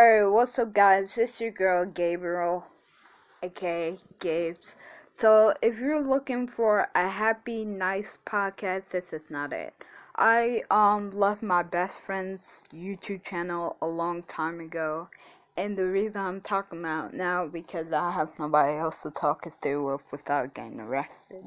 [0.00, 1.18] Alright, what's up guys?
[1.18, 2.64] It's your girl Gabriel,
[3.42, 4.74] aka Gabes.
[5.18, 9.74] So if you're looking for a happy, nice podcast, this is not it.
[10.16, 15.10] I um left my best friend's YouTube channel a long time ago,
[15.58, 19.52] and the reason I'm talking about now because I have nobody else to talk it
[19.60, 21.44] through with without getting arrested.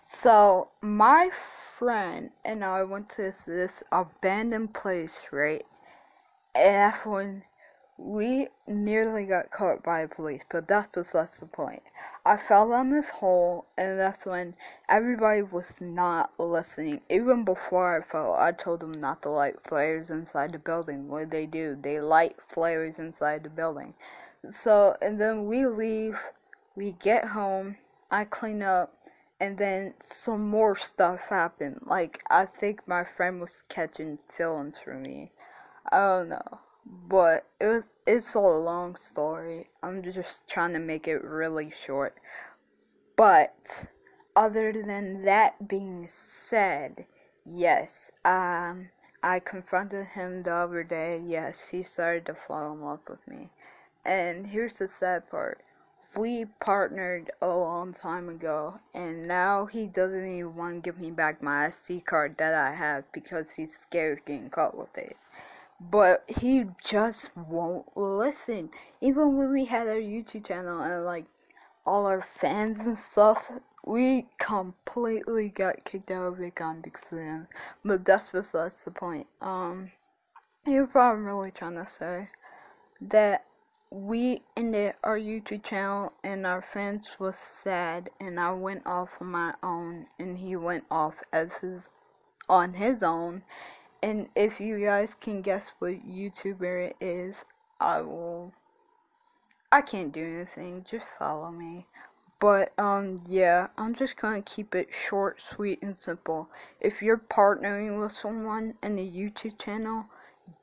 [0.00, 1.28] So my
[1.76, 5.66] friend and I went to this, this abandoned place, right?
[6.54, 7.42] And when
[8.02, 11.82] we nearly got caught by police, but that that's besides the point.
[12.24, 14.56] I fell down this hole, and that's when
[14.88, 17.02] everybody was not listening.
[17.10, 21.08] Even before I fell, I told them not to light flares inside the building.
[21.08, 21.76] What they do?
[21.78, 23.92] They light flares inside the building.
[24.48, 26.18] So, and then we leave,
[26.74, 27.76] we get home,
[28.10, 28.94] I clean up,
[29.40, 31.82] and then some more stuff happened.
[31.84, 35.32] Like, I think my friend was catching feelings for me.
[35.92, 39.68] I don't know but it was it's a long story.
[39.82, 42.16] I'm just trying to make it really short.
[43.16, 43.86] But
[44.34, 47.06] other than that being said,
[47.44, 48.88] yes, um
[49.22, 51.18] I confronted him the other day.
[51.18, 53.50] Yes, he started to fall in love with me.
[54.04, 55.60] And here's the sad part.
[56.16, 61.10] We partnered a long time ago, and now he doesn't even want to give me
[61.10, 65.16] back my SD card that I have because he's scared of getting caught with it
[65.80, 68.70] but he just won't listen.
[69.00, 71.24] Even when we had our YouTube channel and like
[71.86, 73.50] all our fans and stuff,
[73.86, 77.48] we completely got kicked out of it on because of him.
[77.82, 79.26] But that's besides the point.
[79.40, 79.90] Um,
[80.66, 82.28] you're I'm really trying to say:
[83.00, 83.46] that
[83.90, 89.28] we ended our YouTube channel and our fans was sad, and I went off on
[89.28, 91.88] my own, and he went off as his
[92.50, 93.42] on his own
[94.02, 97.44] and if you guys can guess what YouTuber it is,
[97.80, 98.52] I will.
[99.72, 101.86] I can't do anything, just follow me.
[102.40, 106.48] But, um, yeah, I'm just gonna keep it short, sweet, and simple.
[106.80, 110.06] If you're partnering with someone in a YouTube channel,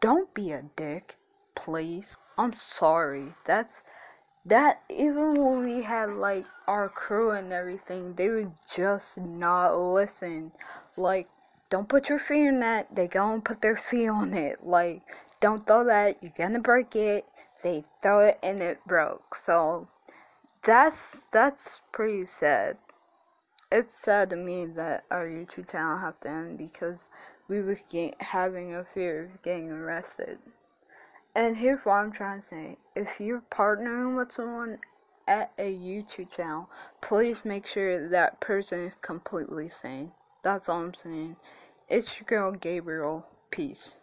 [0.02, 1.16] don't be a dick,
[1.56, 2.18] please.
[2.38, 3.34] I'm sorry.
[3.46, 3.84] That's
[4.46, 10.52] that even when we had like our crew and everything, they would just not listen.
[10.96, 11.28] Like
[11.70, 12.96] don't put your feet in that.
[12.96, 14.66] They and put their feet on it.
[14.66, 15.02] Like,
[15.42, 16.24] don't throw that.
[16.24, 17.26] You're gonna break it.
[17.62, 19.36] They throw it and it broke.
[19.36, 19.88] So
[20.64, 22.78] that's that's pretty sad.
[23.72, 27.10] It's sad to me that our YouTube channel have to end because
[27.50, 30.40] we were get, having a fear of getting arrested.
[31.36, 34.80] And here's what I'm trying to say: if you're partnering with someone
[35.28, 36.70] at a YouTube channel,
[37.02, 40.14] please make sure that person is completely sane.
[40.48, 41.36] That's all I'm saying.
[41.90, 43.26] It's your girl Gabriel.
[43.52, 43.98] Peace.